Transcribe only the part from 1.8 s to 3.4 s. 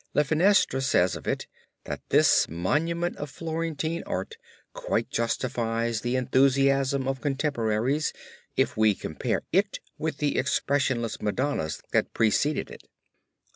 that this monument of